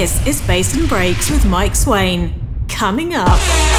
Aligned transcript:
This 0.00 0.26
is 0.26 0.40
Bass 0.40 0.74
and 0.78 0.88
Breaks 0.88 1.30
with 1.30 1.44
Mike 1.44 1.76
Swaine. 1.76 2.32
Coming 2.70 3.12
up. 3.14 3.69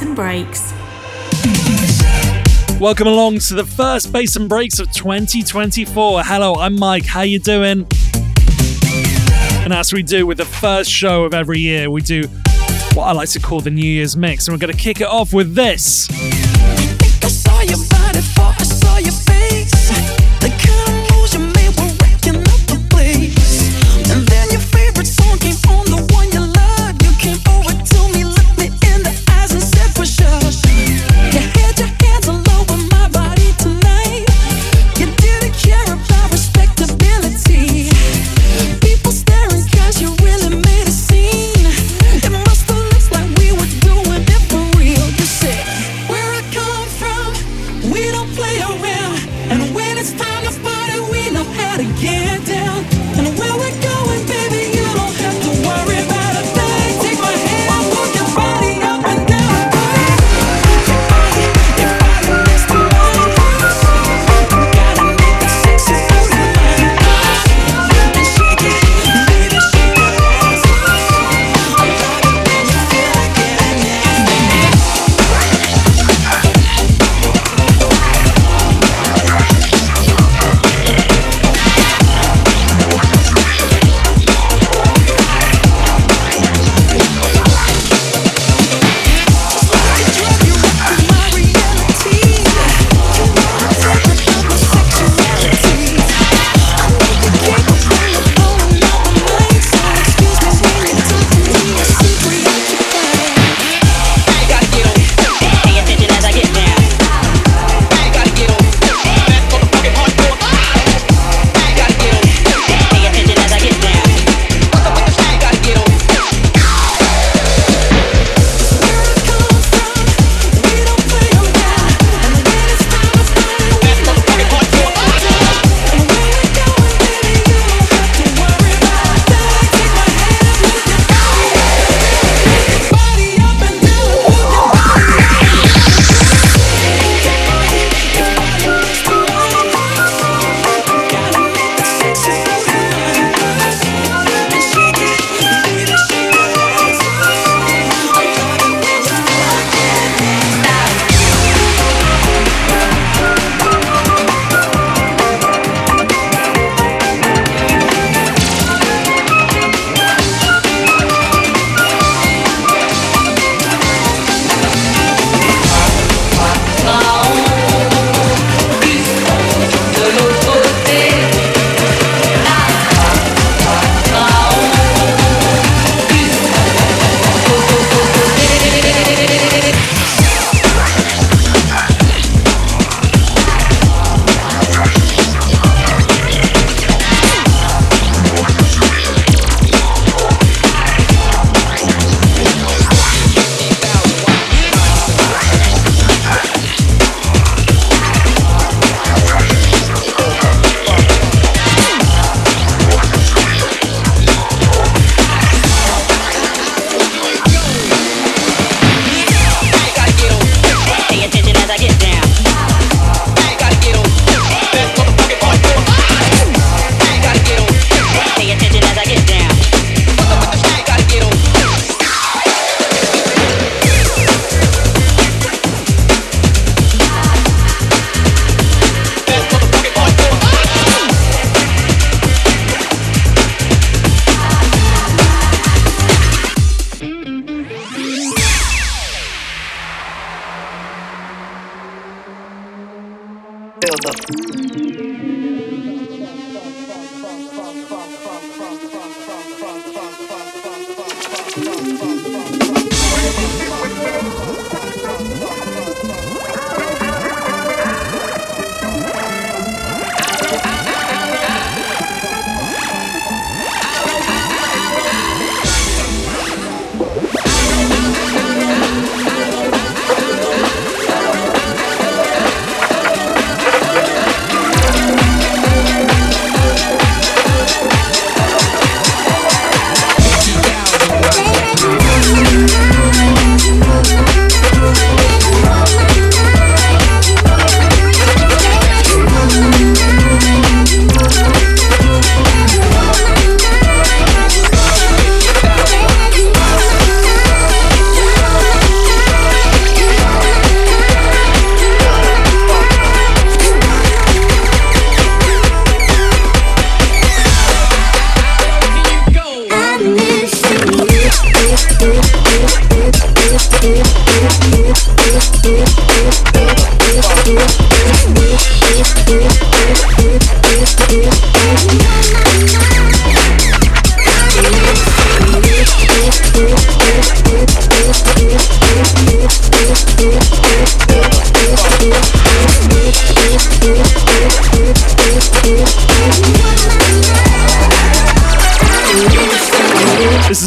And 0.00 0.16
breaks. 0.16 0.72
Welcome 2.80 3.06
along 3.06 3.38
to 3.40 3.54
the 3.54 3.64
first 3.64 4.12
Bass 4.12 4.34
and 4.34 4.48
Breaks 4.48 4.80
of 4.80 4.90
2024. 4.92 6.22
Hello, 6.24 6.56
I'm 6.56 6.74
Mike. 6.76 7.06
How 7.06 7.20
you 7.20 7.38
doing? 7.38 7.86
And 9.62 9.72
as 9.72 9.92
we 9.92 10.02
do 10.02 10.26
with 10.26 10.38
the 10.38 10.46
first 10.46 10.90
show 10.90 11.24
of 11.24 11.32
every 11.32 11.60
year, 11.60 11.90
we 11.90 12.00
do 12.00 12.24
what 12.94 13.04
I 13.04 13.12
like 13.12 13.28
to 13.30 13.40
call 13.40 13.60
the 13.60 13.70
New 13.70 13.86
Year's 13.86 14.16
mix, 14.16 14.48
and 14.48 14.54
we're 14.54 14.58
going 14.58 14.76
to 14.76 14.82
kick 14.82 15.00
it 15.00 15.06
off 15.06 15.32
with 15.32 15.54
this. 15.54 16.08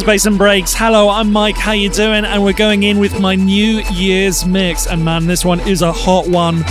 Bass 0.08 0.26
and 0.26 0.38
Breaks. 0.38 0.74
Hello, 0.74 1.10
I'm 1.10 1.34
Mike. 1.34 1.58
How 1.58 1.74
you 1.74 1.90
doing? 1.90 2.24
And 2.24 2.42
we're 2.42 2.54
going 2.54 2.84
in 2.84 2.98
with 2.98 3.20
my 3.20 3.36
New 3.36 3.82
Year's 3.92 4.46
mix. 4.46 4.88
And 4.88 5.04
man, 5.04 5.28
this 5.28 5.44
one 5.44 5.60
is 5.68 5.82
a 5.82 5.92
hot 5.92 6.30
one. 6.30 6.64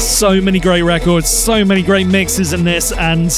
So 0.00 0.40
many 0.40 0.58
great 0.58 0.82
records, 0.82 1.28
so 1.28 1.64
many 1.64 1.84
great 1.84 2.08
mixes 2.08 2.52
in 2.52 2.64
this, 2.64 2.90
and 2.90 3.30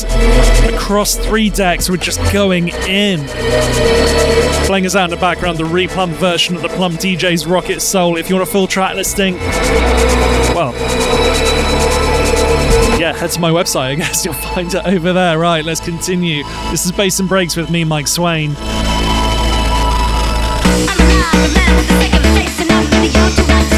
across 0.74 1.14
three 1.16 1.50
decks, 1.50 1.90
we're 1.90 1.98
just 1.98 2.20
going 2.32 2.68
in. 2.88 3.20
Playing 4.64 4.86
us 4.86 4.96
out 4.96 5.04
in 5.04 5.10
the 5.10 5.20
background, 5.20 5.58
the 5.58 5.64
replumb 5.64 6.12
version 6.12 6.56
of 6.56 6.62
the 6.62 6.70
Plump 6.70 6.94
DJ's 7.00 7.46
Rocket 7.46 7.82
Soul. 7.82 8.16
If 8.16 8.30
you 8.30 8.36
want 8.36 8.48
a 8.48 8.50
full 8.50 8.66
track 8.66 8.94
listing, 8.94 9.34
well, 10.54 10.72
yeah, 13.08 13.16
head 13.16 13.30
to 13.30 13.40
my 13.40 13.50
website. 13.50 13.90
I 13.90 13.94
guess 13.94 14.24
you'll 14.26 14.34
find 14.34 14.72
it 14.72 14.84
over 14.84 15.12
there. 15.12 15.38
Right, 15.38 15.64
let's 15.64 15.80
continue. 15.80 16.44
This 16.70 16.84
is 16.84 16.92
Bass 16.92 17.18
and 17.20 17.28
Breaks 17.28 17.56
with 17.56 17.70
me, 17.70 17.84
Mike 17.84 18.06
Swaine. 18.06 18.54
Facing 22.34 22.70
up 22.70 23.77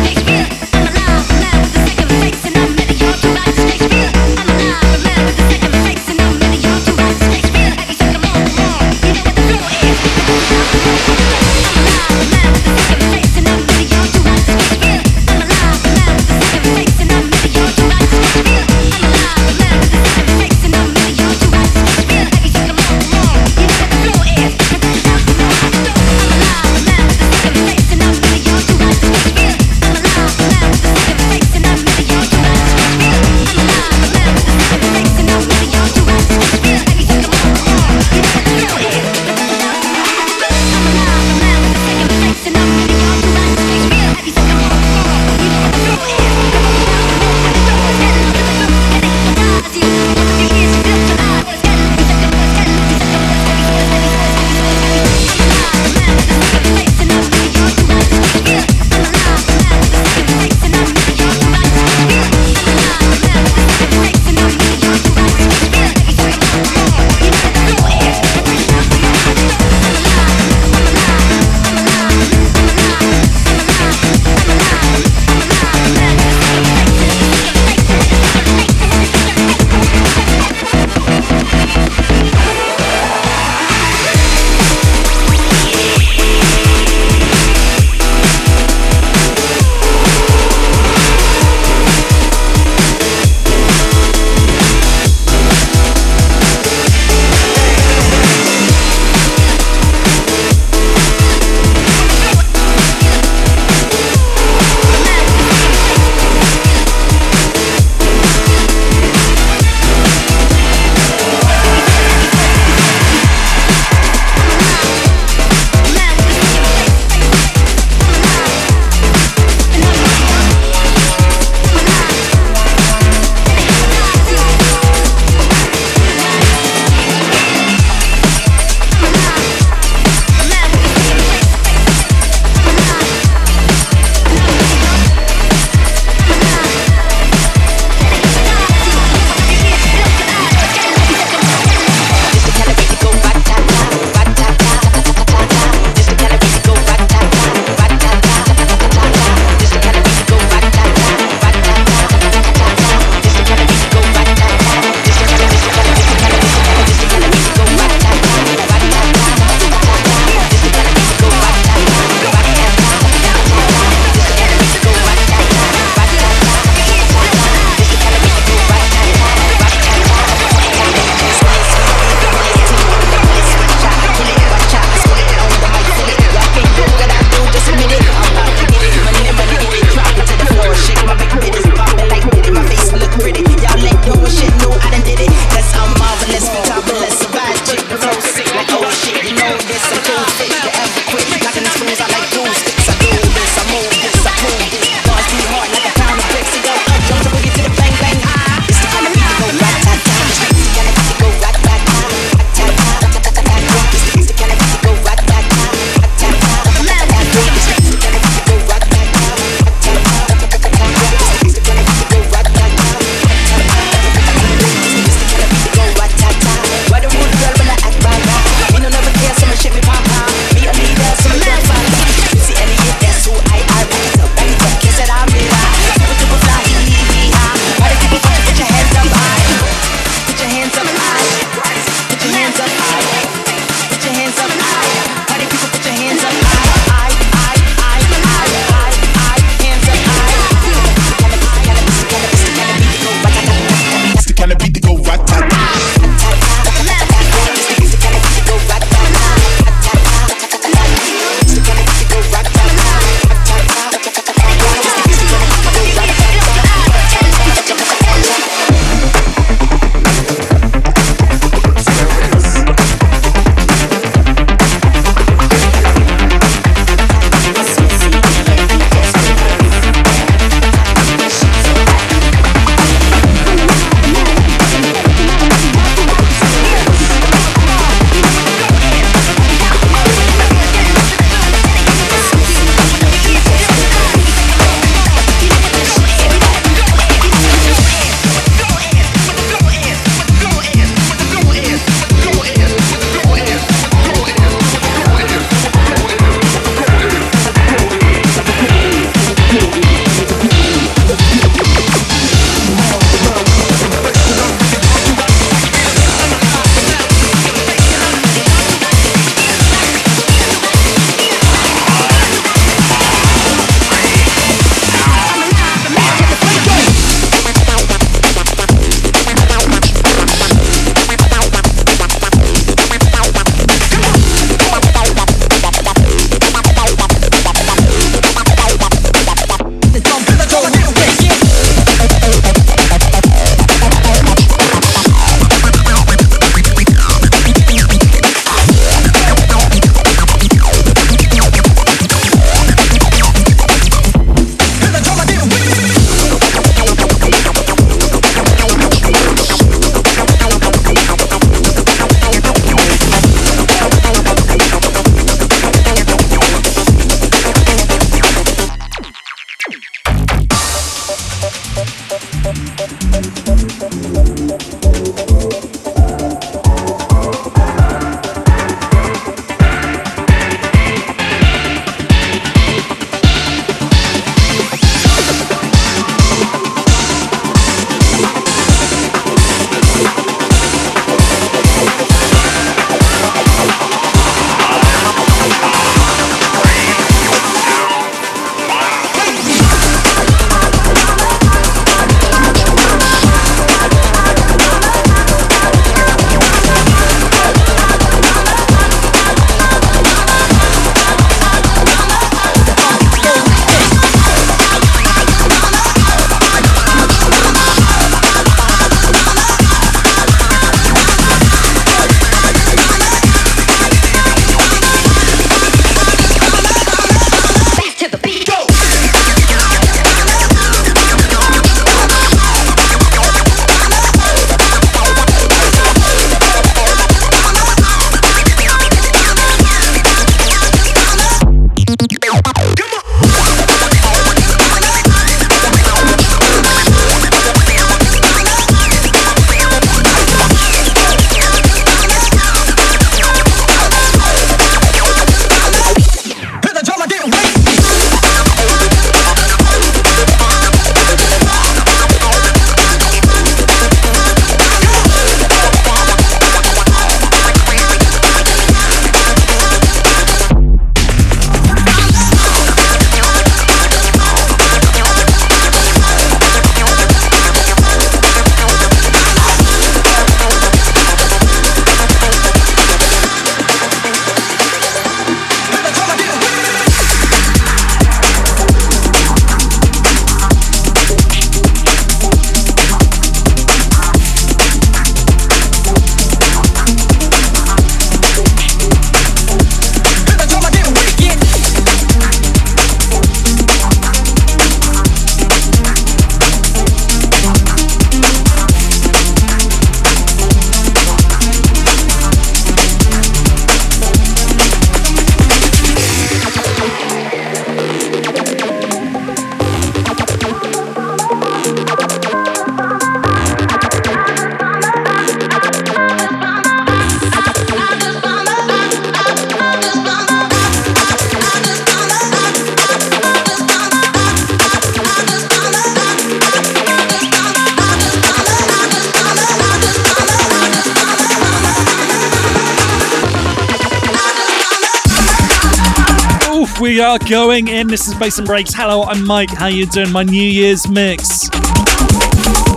going 537.30 537.68
in. 537.68 537.87
This 537.87 538.08
is 538.08 538.14
Bass 538.16 538.38
and 538.38 538.46
Breaks. 538.46 538.75
Hello, 538.75 539.04
I'm 539.04 539.25
Mike. 539.25 539.50
How 539.50 539.68
you 539.68 539.87
doing? 539.87 540.10
My 540.10 540.25
New 540.25 540.42
Year's 540.42 540.88
mix. 540.88 541.49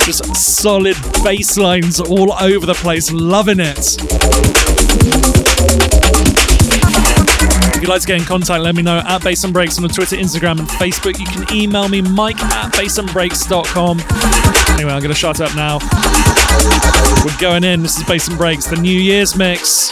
Just 0.05 0.35
solid 0.35 0.95
bass 1.23 1.57
lines 1.57 1.99
all 1.99 2.33
over 2.33 2.67
the 2.67 2.75
place. 2.75 3.11
Loving 3.11 3.59
it. 3.59 3.97
If 7.73 7.81
you'd 7.81 7.89
like 7.89 8.01
to 8.01 8.07
get 8.07 8.19
in 8.19 8.25
contact, 8.25 8.61
let 8.61 8.75
me 8.75 8.83
know 8.83 8.99
at 8.99 9.23
Bass 9.23 9.43
and 9.43 9.51
Breaks 9.51 9.79
on 9.79 9.89
Twitter, 9.89 10.17
Instagram, 10.17 10.59
and 10.59 10.67
Facebook. 10.69 11.19
You 11.19 11.25
can 11.25 11.51
email 11.51 11.89
me, 11.89 12.03
mike 12.03 12.39
at 12.39 12.73
bassandbreaks.com. 12.73 13.99
Anyway, 14.75 14.93
I'm 14.93 15.01
going 15.01 15.13
to 15.13 15.15
shut 15.15 15.41
up 15.41 15.55
now. 15.55 15.79
We're 17.25 17.35
going 17.39 17.63
in. 17.63 17.81
This 17.81 17.97
is 17.97 18.03
Bass 18.03 18.27
and 18.27 18.37
Breaks, 18.37 18.67
the 18.67 18.75
New 18.75 18.99
Year's 18.99 19.35
mix. 19.35 19.91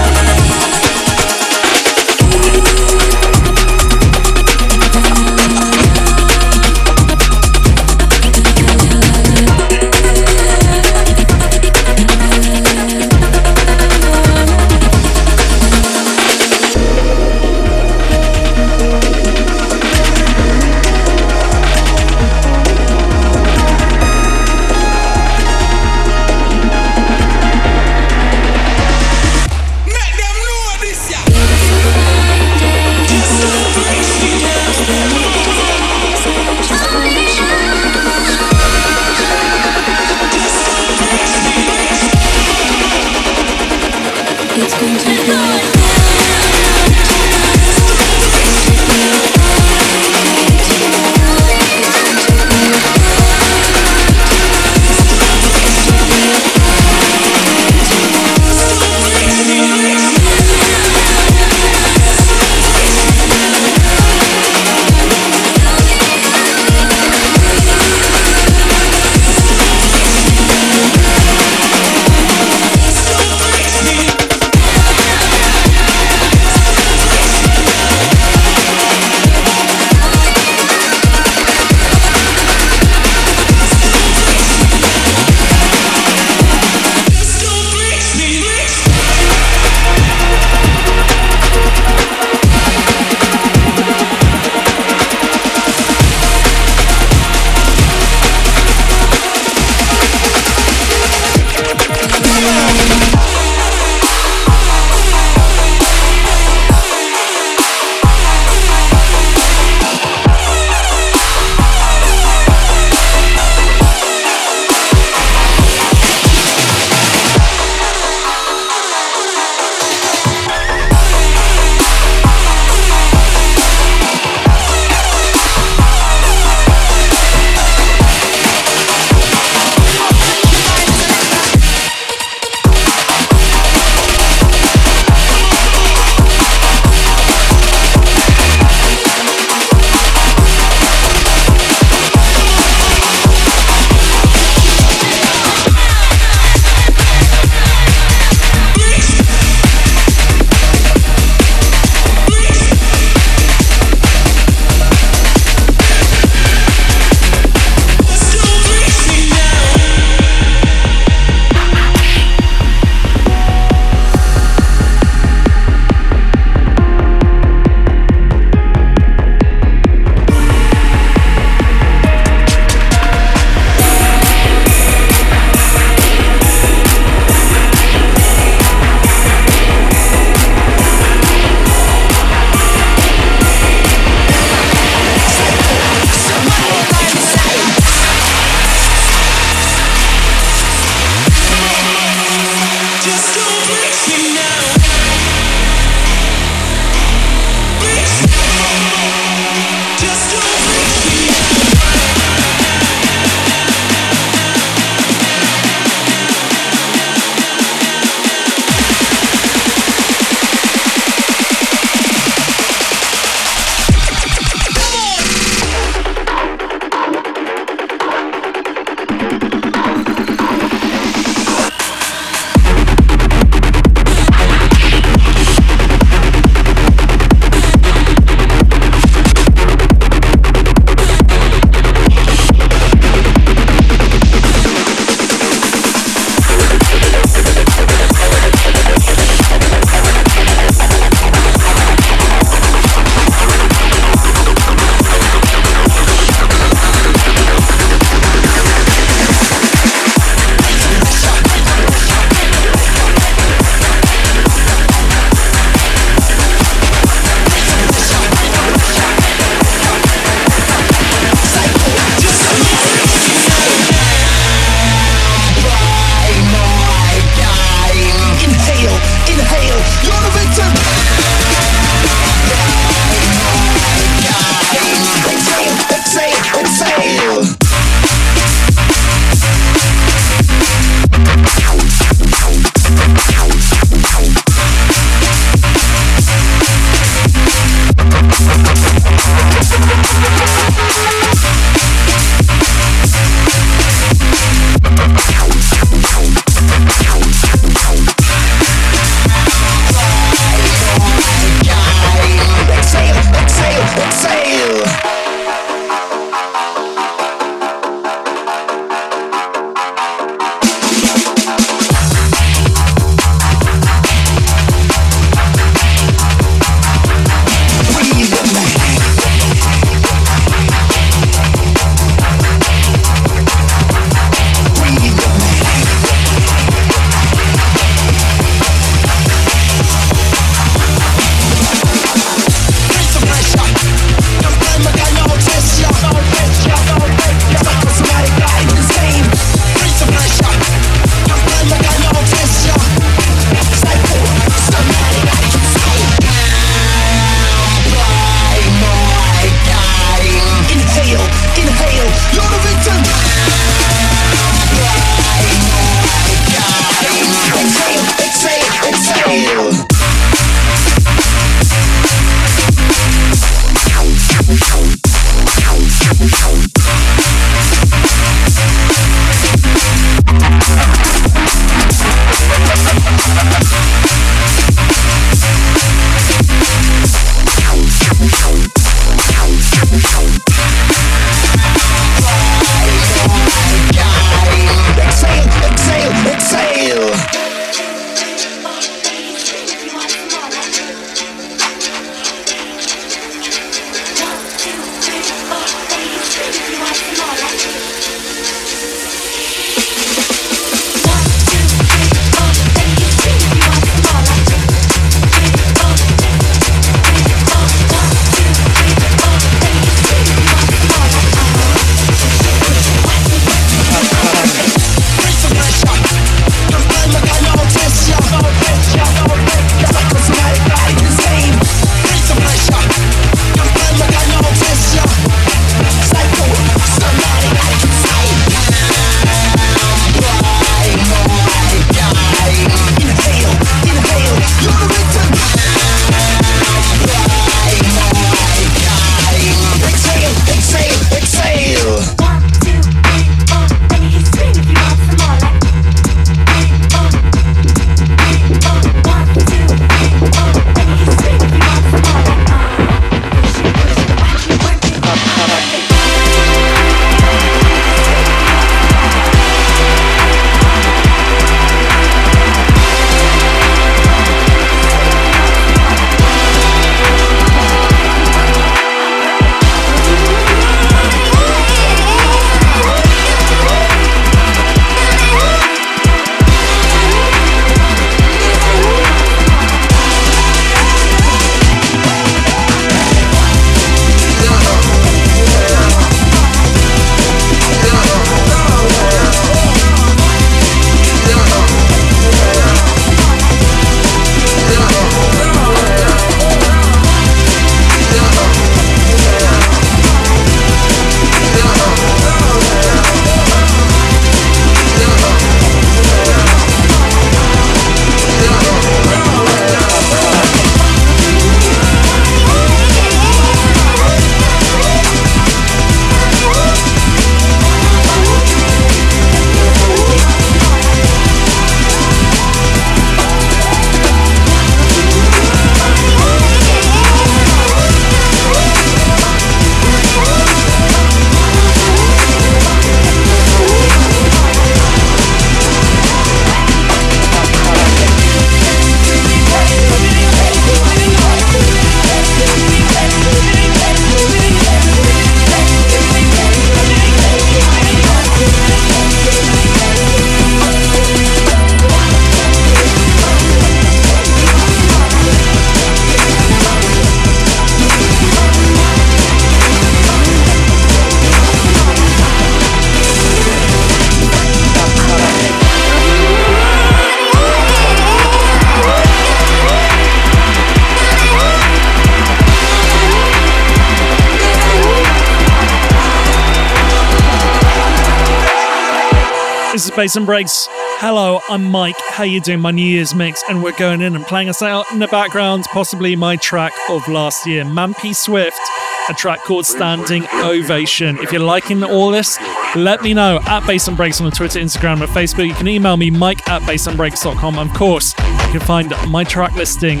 Bass 579.96 580.14
and 580.14 580.26
Breaks. 580.26 580.68
Hello, 580.98 581.40
I'm 581.48 581.70
Mike. 581.70 581.96
How 582.10 582.24
you 582.24 582.42
doing? 582.42 582.60
My 582.60 582.70
New 582.70 582.84
Year's 582.84 583.14
mix, 583.14 583.42
and 583.48 583.62
we're 583.62 583.76
going 583.78 584.02
in 584.02 584.14
and 584.14 584.26
playing 584.26 584.50
us 584.50 584.60
out 584.60 584.84
in 584.92 584.98
the 584.98 585.08
background, 585.08 585.64
possibly 585.64 586.14
my 586.14 586.36
track 586.36 586.72
of 586.90 587.08
last 587.08 587.46
year, 587.46 587.64
Mampi 587.64 588.14
Swift, 588.14 588.60
a 589.08 589.14
track 589.14 589.42
called 589.44 589.64
Standing 589.64 590.26
Ovation. 590.34 591.16
If 591.18 591.32
you're 591.32 591.40
liking 591.40 591.82
all 591.82 592.10
this, 592.10 592.38
let 592.76 593.02
me 593.02 593.14
know 593.14 593.40
at 593.46 593.66
Bass 593.66 593.88
and 593.88 593.96
Breaks 593.96 594.20
on 594.20 594.28
the 594.28 594.36
Twitter, 594.36 594.60
Instagram, 594.60 595.00
or 595.00 595.06
Facebook. 595.06 595.48
You 595.48 595.54
can 595.54 595.66
email 595.66 595.96
me, 595.96 596.10
mike 596.10 596.46
at 596.46 596.60
bassandbreaks.com. 596.62 597.58
Of 597.58 597.72
course, 597.72 598.14
you 598.18 598.52
can 598.52 598.60
find 598.60 598.92
my 599.08 599.24
track 599.24 599.54
listing 599.54 600.00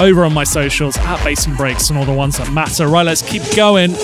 over 0.00 0.24
on 0.24 0.34
my 0.34 0.44
socials 0.44 0.96
at 0.98 1.22
Bass 1.22 1.46
and 1.46 1.56
Breaks 1.56 1.88
and 1.90 1.98
all 1.98 2.04
the 2.04 2.12
ones 2.12 2.38
that 2.38 2.52
matter. 2.52 2.88
Right, 2.88 3.06
let's 3.06 3.22
keep 3.22 3.42
going. 3.54 3.94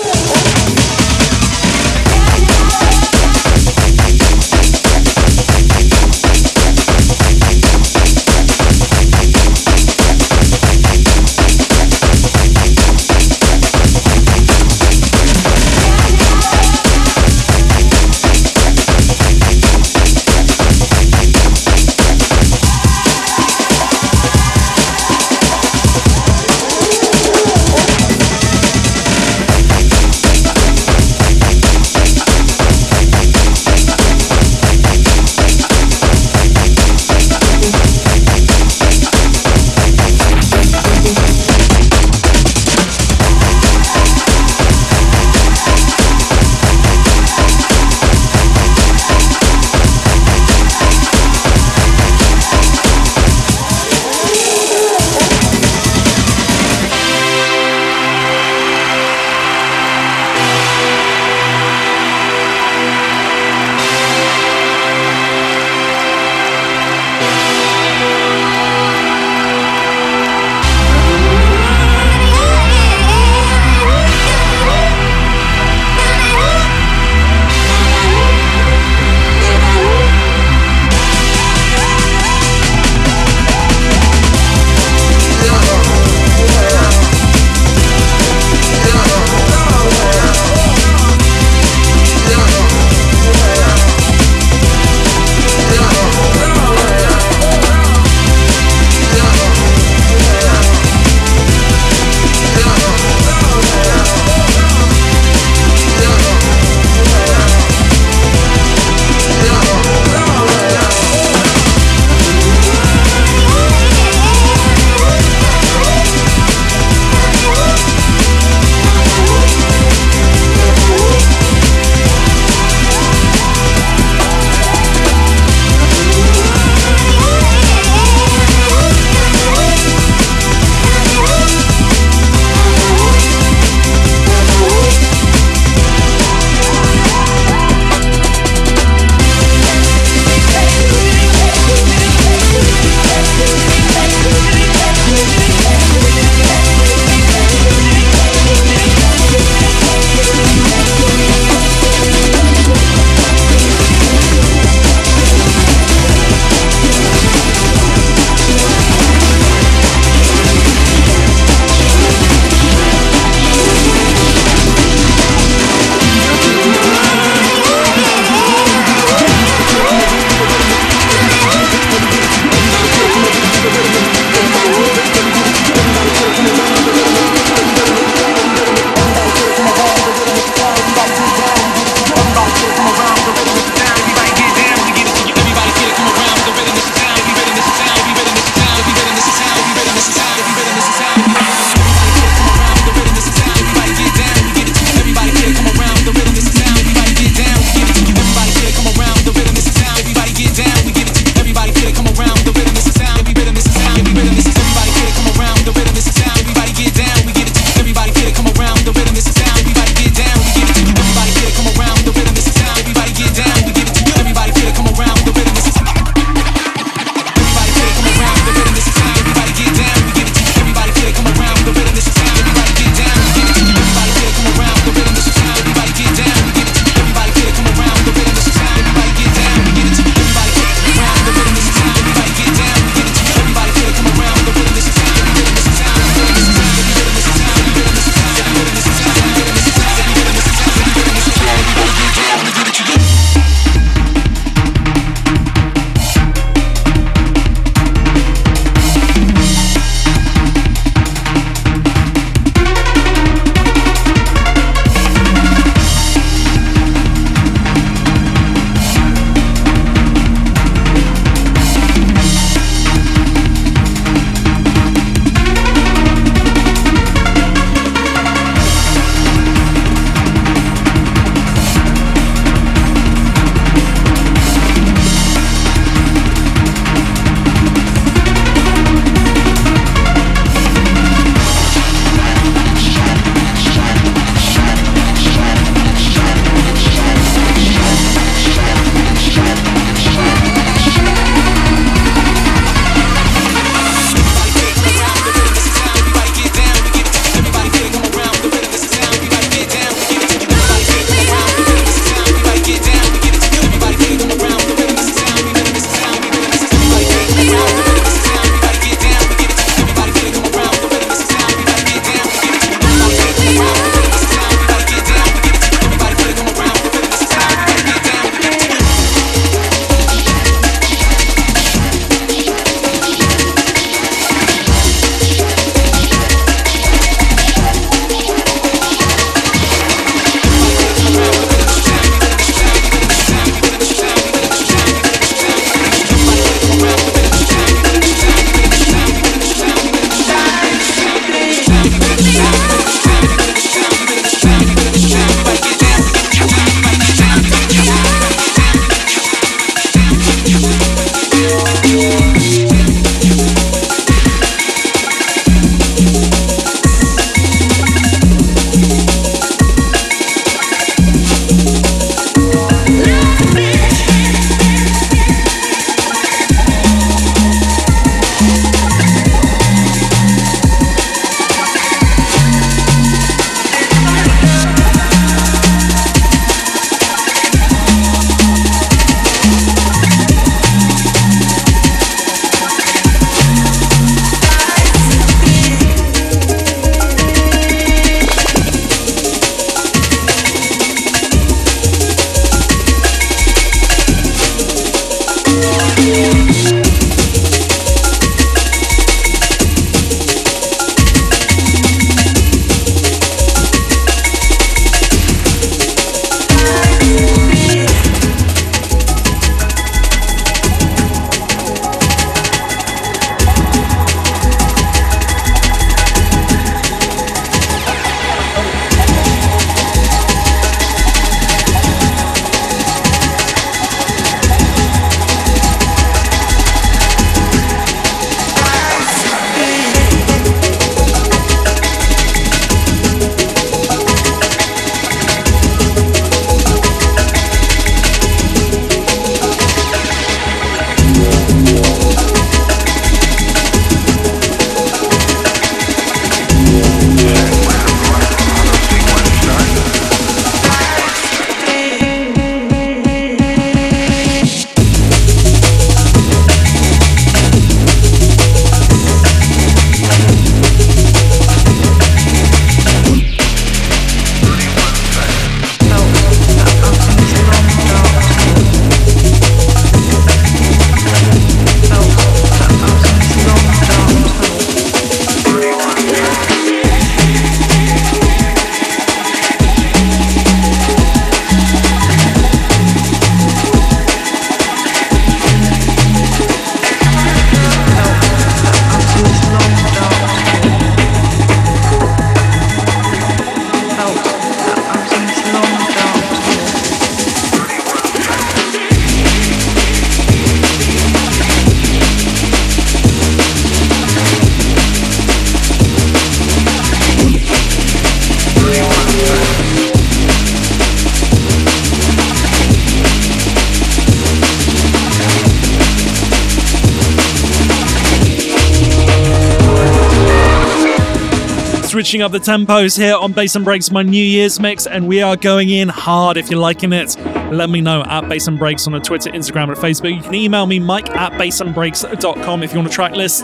Switching 522.07 522.21
up 522.21 522.31
the 522.31 522.39
tempos 522.39 522.97
here 522.97 523.17
on 523.17 523.33
Bass 523.33 523.57
and 523.57 523.65
Breaks, 523.65 523.91
my 523.91 524.01
New 524.01 524.23
Year's 524.23 524.61
mix, 524.61 524.87
and 524.87 525.09
we 525.09 525.21
are 525.21 525.35
going 525.35 525.69
in 525.69 525.89
hard 525.89 526.37
if 526.37 526.49
you're 526.49 526.57
liking 526.57 526.93
it. 526.93 527.17
Let 527.51 527.69
me 527.69 527.81
know 527.81 528.01
at 528.03 528.29
Bass 528.29 528.47
and 528.47 528.57
Breaks 528.57 528.87
on 528.87 528.93
the 528.93 529.01
Twitter, 529.01 529.29
Instagram, 529.31 529.67
and 529.67 529.75
Facebook. 529.75 530.15
You 530.15 530.21
can 530.21 530.33
email 530.33 530.65
me, 530.67 530.79
mike 530.79 531.09
at 531.09 531.33
bassandbreaks.com 531.33 532.63
if 532.63 532.71
you 532.71 532.79
want 532.79 532.87
a 532.87 532.93
track 532.93 533.11
list. 533.11 533.41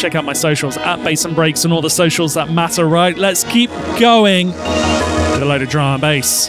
Check 0.00 0.14
out 0.14 0.24
my 0.24 0.32
socials 0.32 0.78
at 0.78 1.04
Bass 1.04 1.26
and 1.26 1.34
Breaks 1.34 1.64
and 1.64 1.74
all 1.74 1.82
the 1.82 1.90
socials 1.90 2.32
that 2.32 2.50
matter, 2.50 2.86
right? 2.86 3.18
Let's 3.18 3.44
keep 3.44 3.68
going 4.00 4.46
with 4.46 5.42
a 5.42 5.44
load 5.44 5.60
of 5.60 5.68
drum 5.68 5.92
and 5.92 6.00
bass. 6.00 6.48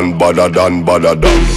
than, 0.00 0.18
badder 0.18 0.48
than, 0.48 0.84
badder 0.84 1.14
than. 1.14 1.49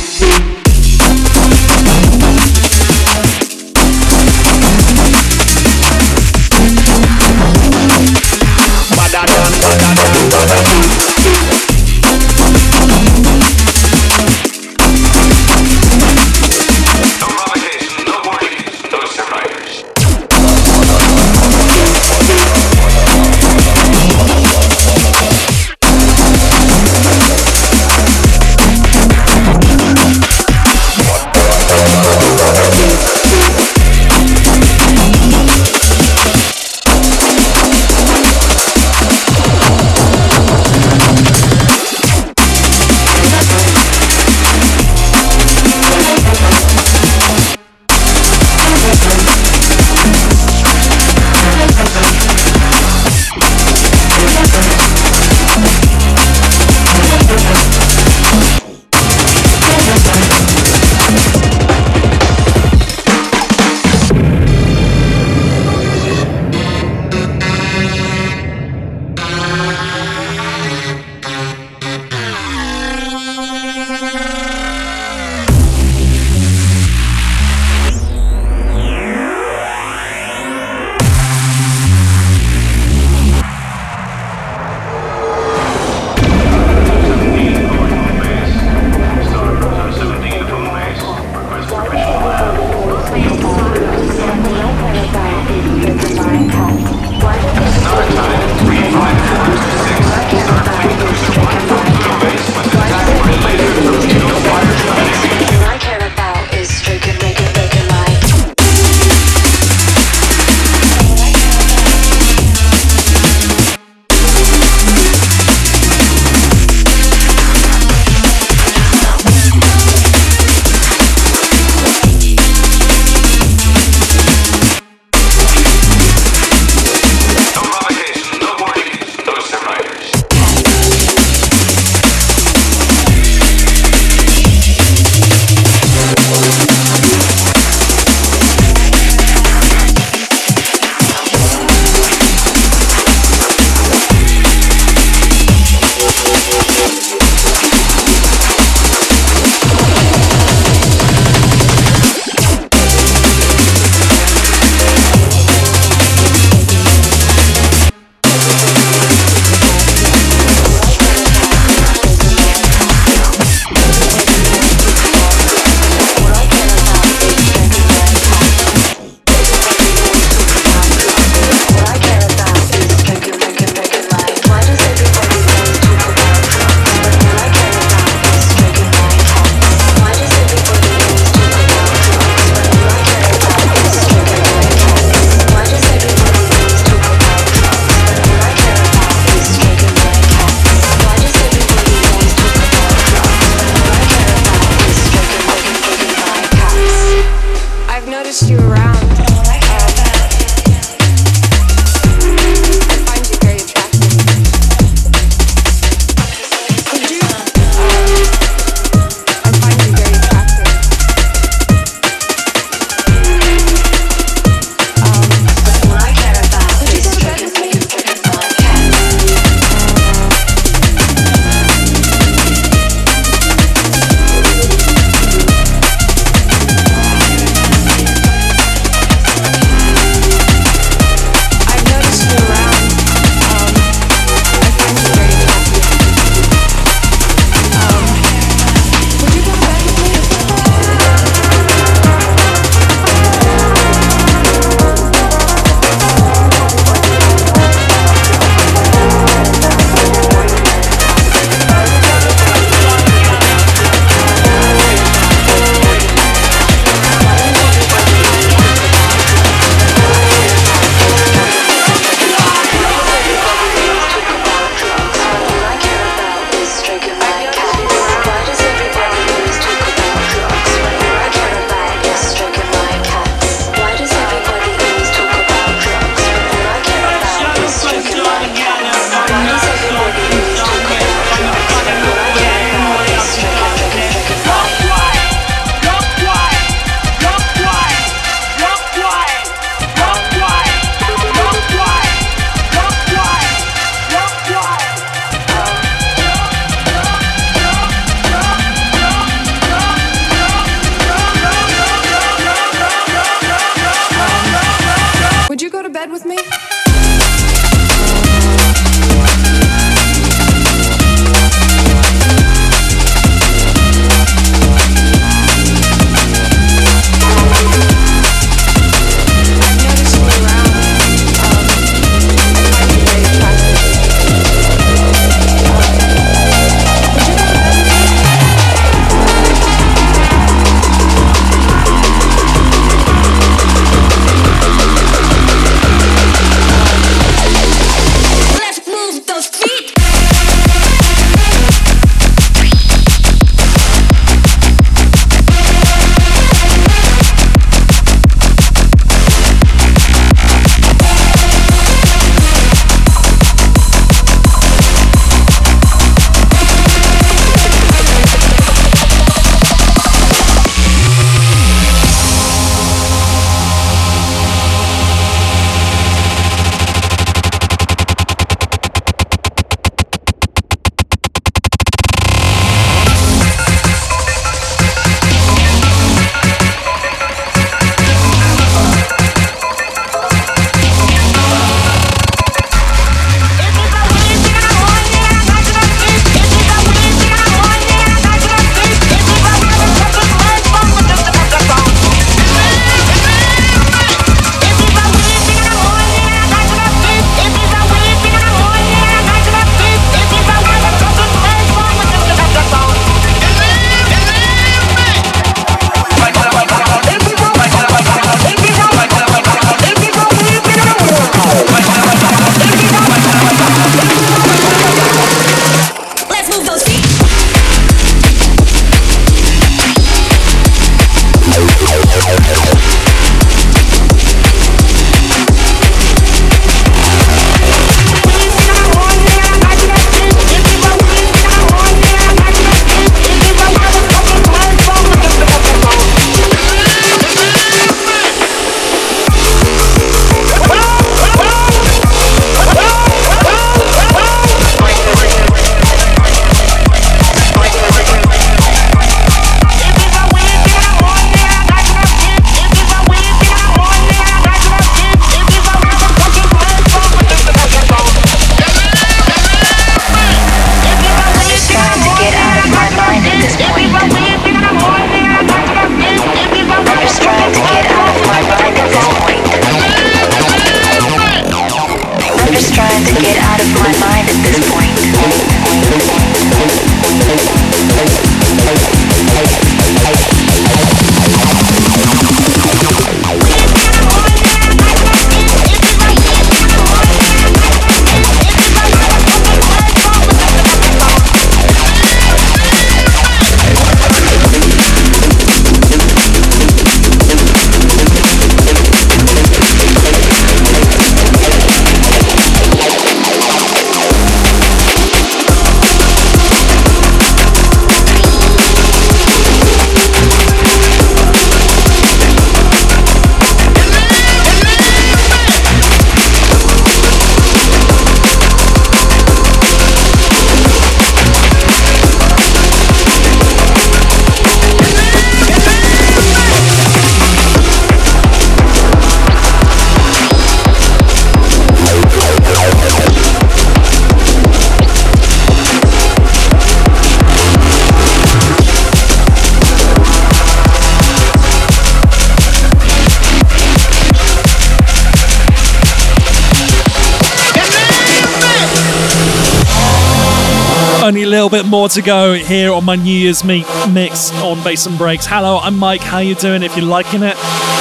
Little 551.44 551.62
bit 551.62 551.70
more 551.70 551.89
to 551.89 552.02
go 552.02 552.34
here 552.36 552.72
on 552.72 552.86
my 552.86 552.96
New 552.96 553.14
Year's 553.14 553.44
meet 553.44 553.66
mix 553.91 554.32
on 554.36 554.64
Bass 554.64 554.86
and 554.86 554.98
Breaks. 554.98 555.26
Hello, 555.26 555.58
I'm 555.58 555.78
Mike. 555.78 556.00
How 556.00 556.20
you 556.20 556.36
doing? 556.36 556.64
If 556.64 556.78
you're 556.78 556.86
liking 556.86 557.22
it, 557.22 557.36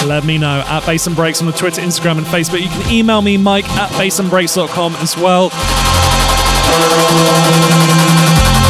let 0.04 0.24
me 0.24 0.36
know 0.36 0.64
at 0.66 0.84
Bass 0.84 1.06
and 1.06 1.14
Breaks 1.14 1.40
on 1.40 1.46
the 1.46 1.52
Twitter, 1.52 1.80
Instagram, 1.80 2.18
and 2.18 2.26
Facebook. 2.26 2.60
You 2.60 2.68
can 2.68 2.90
email 2.90 3.22
me, 3.22 3.36
Mike 3.36 3.68
at 3.76 3.88
bassandbreaks.com 3.90 4.96
as 4.96 5.16
well. 5.16 5.50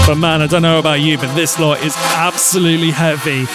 But 0.06 0.16
man, 0.16 0.42
I 0.42 0.46
don't 0.46 0.60
know 0.60 0.78
about 0.78 1.00
you, 1.00 1.16
but 1.16 1.34
this 1.34 1.58
lot 1.58 1.82
is 1.82 1.94
absolutely 1.96 2.90
heavy. 2.90 3.46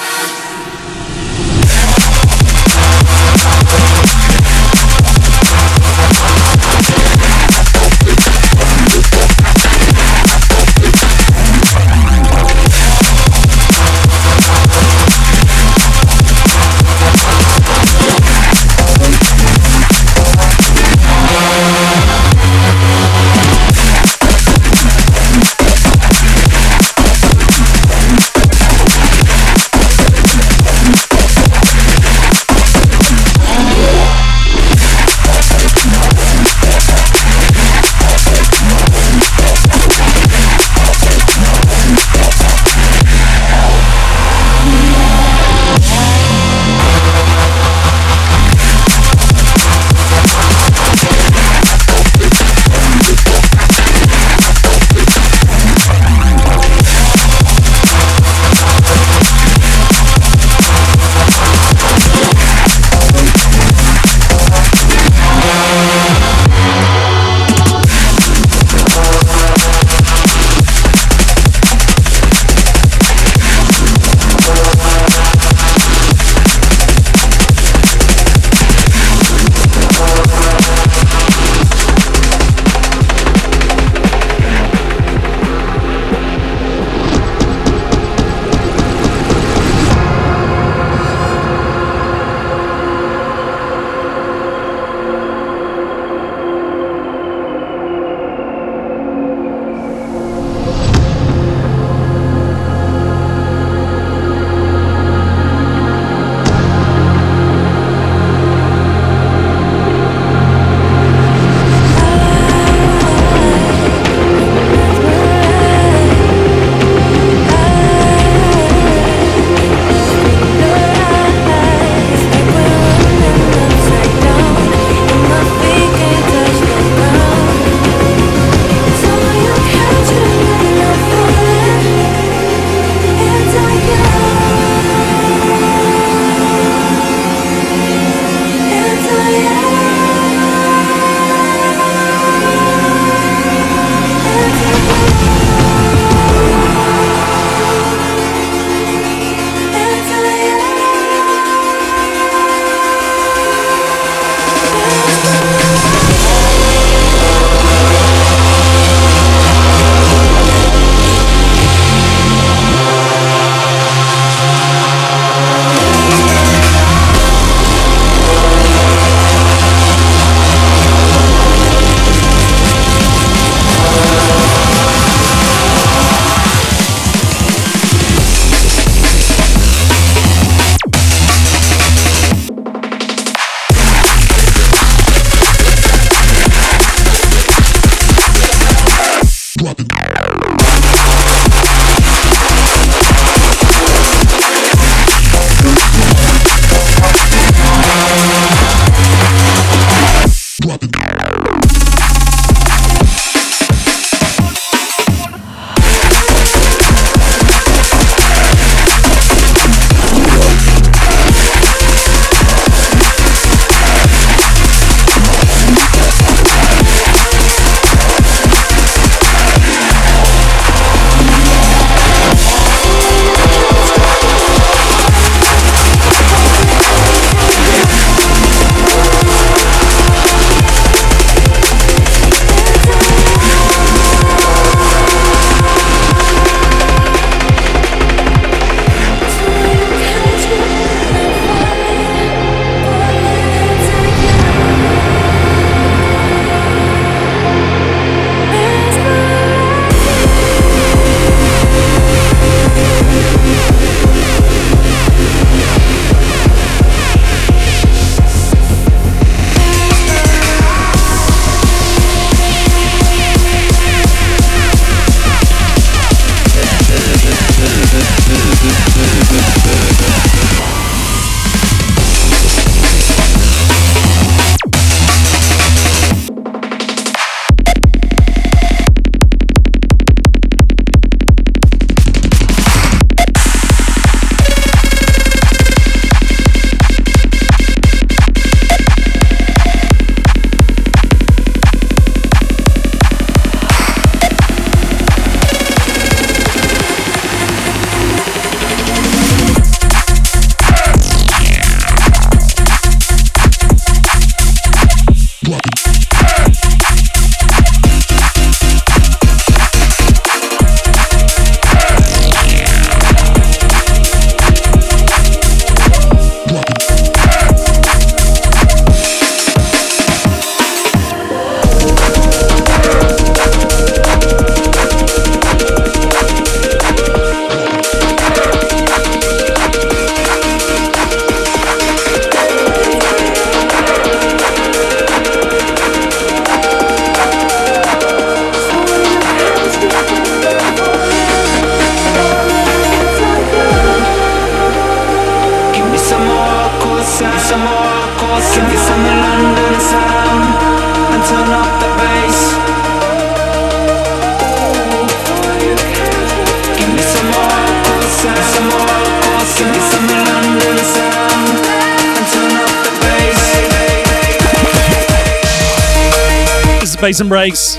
Bass 367.07 367.21
and 367.21 367.29
Breaks. 367.29 367.77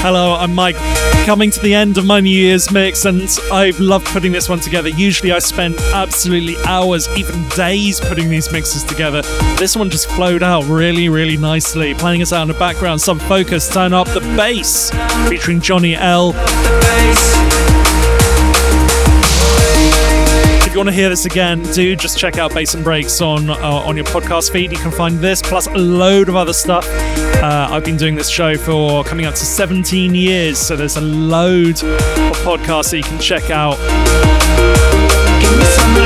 Hello, 0.00 0.32
I'm 0.36 0.54
Mike. 0.54 0.76
Coming 1.26 1.50
to 1.50 1.60
the 1.60 1.74
end 1.74 1.98
of 1.98 2.06
my 2.06 2.18
New 2.18 2.30
Year's 2.30 2.72
mix, 2.72 3.04
and 3.04 3.28
I've 3.52 3.78
loved 3.78 4.06
putting 4.06 4.32
this 4.32 4.48
one 4.48 4.58
together. 4.58 4.88
Usually, 4.88 5.32
I 5.32 5.38
spend 5.38 5.78
absolutely 5.92 6.56
hours, 6.64 7.06
even 7.14 7.46
days, 7.50 8.00
putting 8.00 8.30
these 8.30 8.50
mixes 8.50 8.82
together. 8.82 9.20
This 9.58 9.76
one 9.76 9.90
just 9.90 10.08
flowed 10.08 10.42
out 10.42 10.64
really, 10.64 11.10
really 11.10 11.36
nicely. 11.36 11.92
Playing 11.92 12.22
us 12.22 12.32
out 12.32 12.40
in 12.40 12.48
the 12.48 12.54
background, 12.54 13.02
Sub 13.02 13.20
Focus, 13.20 13.68
turn 13.70 13.92
up 13.92 14.08
the 14.14 14.20
bass, 14.34 14.90
featuring 15.28 15.60
Johnny 15.60 15.94
L. 15.94 16.32
want 20.80 20.88
to 20.88 20.94
hear 20.94 21.10
this 21.10 21.26
again, 21.26 21.62
do 21.74 21.94
just 21.94 22.16
check 22.16 22.38
out 22.38 22.54
Bass 22.54 22.72
and 22.72 22.82
Breaks 22.82 23.20
on 23.20 23.50
uh, 23.50 23.54
on 23.58 23.96
your 23.96 24.06
podcast 24.06 24.50
feed. 24.50 24.72
You 24.72 24.78
can 24.78 24.90
find 24.90 25.18
this 25.18 25.42
plus 25.42 25.66
a 25.66 25.76
load 25.76 26.30
of 26.30 26.36
other 26.36 26.54
stuff. 26.54 26.86
Uh, 26.88 27.68
I've 27.70 27.84
been 27.84 27.98
doing 27.98 28.14
this 28.14 28.30
show 28.30 28.56
for 28.56 29.04
coming 29.04 29.26
up 29.26 29.34
to 29.34 29.44
17 29.44 30.14
years, 30.14 30.56
so 30.58 30.76
there's 30.76 30.96
a 30.96 31.02
load 31.02 31.82
of 31.82 32.00
podcasts 32.46 32.92
that 32.92 32.96
you 32.96 33.02
can 33.02 33.18
check 33.20 33.50
out. 33.50 33.78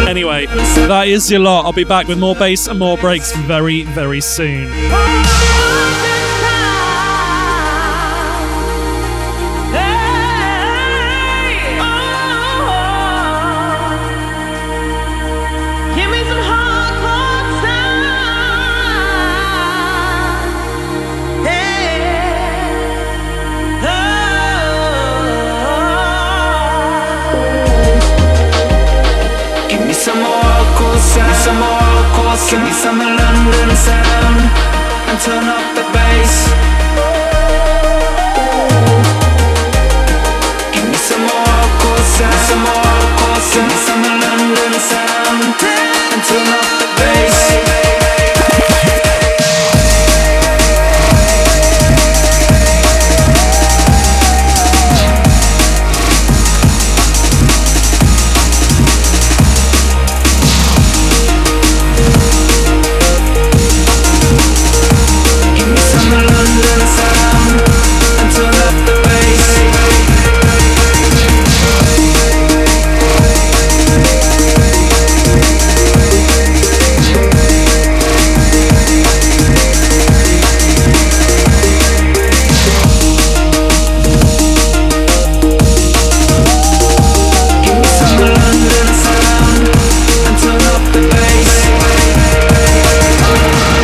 Anyway, 0.08 0.46
that 0.46 1.04
is 1.06 1.30
your 1.30 1.38
lot. 1.38 1.66
I'll 1.66 1.72
be 1.72 1.84
back 1.84 2.08
with 2.08 2.18
more 2.18 2.34
bass 2.34 2.66
and 2.66 2.76
more 2.76 2.96
breaks 2.96 3.32
very, 3.36 3.82
very 3.82 4.20
soon. 4.20 4.72
Give 32.54 32.62
me 32.62 32.70
some 32.70 33.00
London 33.00 33.70
sound 33.74 34.38
and 35.10 35.18
turn 35.20 35.42
up 35.42 35.74
the 35.74 35.82
bass. 35.92 36.46
Give 40.72 40.88
me 40.88 40.94
some 40.94 41.22
more 41.22 41.46
hardcore 41.50 42.04
some 42.46 42.62
more. 42.62 42.84
Give 43.52 43.66
me 43.66 43.74
some 43.74 44.02
London 44.04 44.72
sound 44.78 45.42
and 46.12 46.22
turn 46.22 46.54
up. 46.54 46.63